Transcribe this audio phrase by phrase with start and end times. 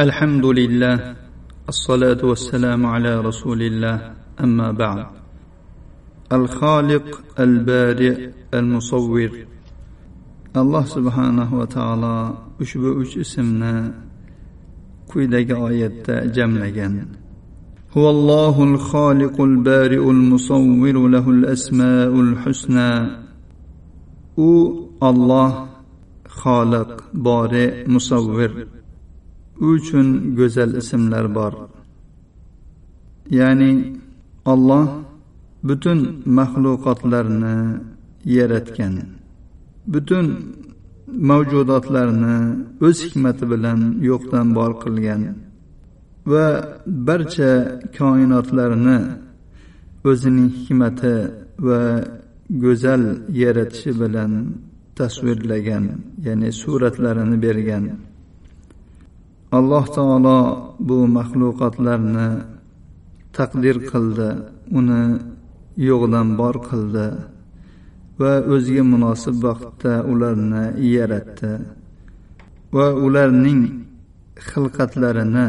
[0.00, 1.16] الحمد لله
[1.68, 5.06] الصلاة والسلام على رسول الله أما بعد.
[6.32, 9.30] الخالق البارئ المصور.
[10.56, 13.92] الله سبحانه وتعالى ushbu uch ismni
[15.08, 16.24] quyidagi oyatda
[17.96, 23.08] هو الله الخالق البارئ المصور له الأسماء الحسنى.
[24.38, 25.68] U olloh
[26.24, 28.81] xoliq bori musavvir
[29.64, 30.06] u uchun
[30.38, 31.52] go'zal ismlar bor.
[33.38, 33.70] Ya'ni
[34.52, 34.86] olloh
[35.68, 35.98] butun
[36.38, 37.56] maxluqotlarni
[38.36, 38.94] yaratgan
[39.92, 40.26] butun
[41.30, 42.36] mavjudotlarni
[42.86, 45.22] o'z hikmati bilan yo'qdan bor qilgan
[46.32, 46.46] va
[47.08, 47.52] barcha
[47.98, 48.98] koinotlarni
[50.10, 51.14] o'zining hikmati
[51.66, 51.80] va
[52.64, 53.02] go'zal
[53.42, 54.32] yaratishi bilan
[54.98, 55.84] tasvirlagan
[56.26, 57.84] ya'ni suratlarini bergan.
[59.58, 60.38] Alloh taolo
[60.88, 62.28] bu maxluqotlarni
[63.36, 64.28] taqdir qildi
[64.78, 65.02] uni
[65.88, 67.06] yo'qdan bor qildi
[68.20, 71.52] va o'ziga munosib vaqtda ularni yaratdi
[72.76, 73.62] va ularning
[74.48, 75.48] xilqatlarini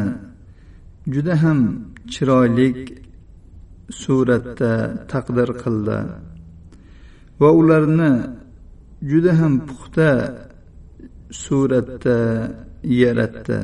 [1.12, 1.60] juda ham
[2.12, 2.68] chiroyli
[4.02, 4.72] suratda
[5.12, 5.98] taqdir qildi
[7.40, 8.12] va ularni
[9.10, 10.10] juda ham puxta
[11.42, 12.18] suratda
[13.02, 13.58] yaratdi.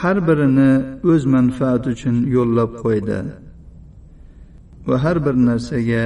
[0.00, 0.72] Har birini
[1.12, 3.18] o'z manfaati uchun yo'llab qo'ydi.
[4.88, 6.04] Va har bir narsaga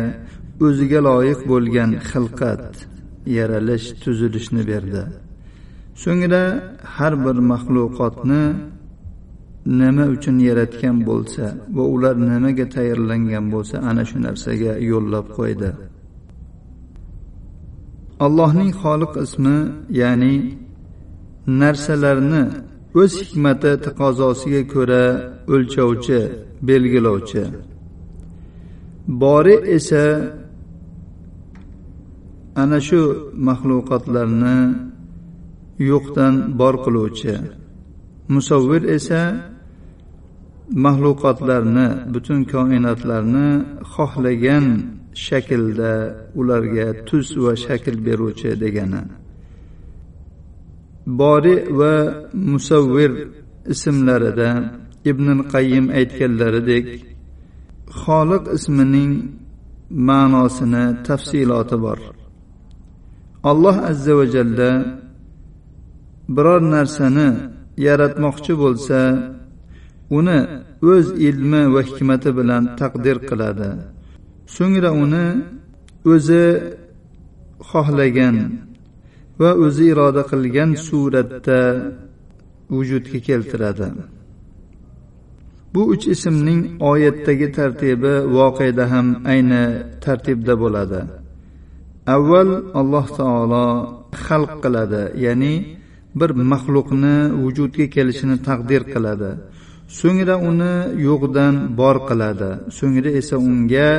[0.67, 2.67] o'ziga loyiq bo'lgan xilqat
[3.37, 5.03] yaralish tuzilishni berdi.
[6.03, 6.45] So'ngra
[6.97, 8.43] har bir maxluqotni
[9.81, 11.45] nima uchun yaratgan bo'lsa
[11.77, 15.71] va ular nimaga tayyorlangan bo'lsa ana shu narsaga yo'llab qo'ydi.
[18.27, 19.57] Allohning xoliq ismi
[20.01, 20.35] ya'ni
[21.63, 22.43] narsalarni
[22.95, 25.05] o'z hikmati taqozosiga ko'ra
[25.55, 26.21] o'lchovchi
[26.69, 27.45] belgilovchi.
[29.21, 30.05] Bori esa
[32.63, 33.01] ana shu
[33.49, 34.59] maxluqotlarni
[35.91, 37.35] yo'qdan bor qiluvchi.
[38.35, 39.23] Musavvir esa
[40.85, 43.49] maxluqotlarni butun koinotlarni
[43.93, 44.67] xohlagan
[45.27, 45.95] shaklda
[46.41, 49.03] ularga tus va shakl beruvchi degani.
[51.09, 51.95] Bori va
[52.51, 53.13] musavvir
[53.73, 54.51] ismlarida
[55.11, 56.87] ibn qayyim aytganlaridek
[58.01, 59.13] xoliq ismining
[60.09, 61.99] ma'nosini tafsiloti bor.
[63.51, 64.71] Alloh azza va jalla
[66.35, 67.29] biror narsani
[67.87, 69.01] yaratmoqchi bo'lsa
[70.19, 70.39] uni
[70.93, 73.71] o'z ilmi va hikmati bilan taqdir qiladi.
[74.57, 75.27] So'ngra uni
[76.13, 76.45] o'zi
[77.71, 78.37] xohlagan
[79.41, 81.61] va o'zi iroda qilgan suratda
[82.75, 83.89] vujudga keltiradi.
[85.75, 86.61] Bu uch ismning
[86.91, 89.65] oyatdagi tartibi voqeda ham ayni
[90.05, 91.01] tartibda bo'ladi.
[92.15, 92.51] Avval
[92.81, 93.67] alloh taolo
[94.25, 95.55] xalq qiladi ya'ni
[96.19, 99.31] bir maxluqni vujudga kelishini taqdir qiladi.
[99.99, 100.75] So'ngra uni
[101.09, 103.91] yo'qdan bor qiladi so'ngra esa unga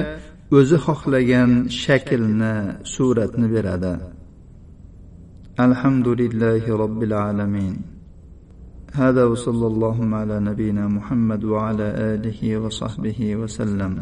[0.57, 1.51] o'zi xohlagan
[1.81, 2.56] shaklni
[2.94, 3.94] suratni beradi.
[5.59, 7.75] Alhamdulillahi robbil alamin
[8.96, 13.94] هذا وصلى الله على نبينا محمد وعلى آله وصحبه وسلم.